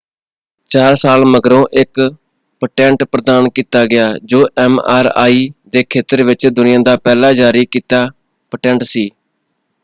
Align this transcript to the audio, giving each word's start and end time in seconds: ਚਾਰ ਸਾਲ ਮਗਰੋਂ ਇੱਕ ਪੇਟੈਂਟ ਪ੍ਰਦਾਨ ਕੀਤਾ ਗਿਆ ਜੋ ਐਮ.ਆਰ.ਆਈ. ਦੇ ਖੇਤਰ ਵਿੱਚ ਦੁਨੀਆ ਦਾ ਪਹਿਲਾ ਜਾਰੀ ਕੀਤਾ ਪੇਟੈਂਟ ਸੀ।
ਚਾਰ 0.69 0.95
ਸਾਲ 0.95 1.25
ਮਗਰੋਂ 1.25 1.65
ਇੱਕ 1.79 1.99
ਪੇਟੈਂਟ 2.61 3.03
ਪ੍ਰਦਾਨ 3.03 3.49
ਕੀਤਾ 3.49 3.85
ਗਿਆ 3.85 4.07
ਜੋ 4.25 4.41
ਐਮ.ਆਰ.ਆਈ. 4.59 5.47
ਦੇ 5.67 5.83
ਖੇਤਰ 5.89 6.23
ਵਿੱਚ 6.23 6.47
ਦੁਨੀਆ 6.49 6.77
ਦਾ 6.85 6.97
ਪਹਿਲਾ 6.97 7.31
ਜਾਰੀ 7.33 7.65
ਕੀਤਾ 7.71 8.05
ਪੇਟੈਂਟ 8.51 8.83
ਸੀ। 8.85 9.09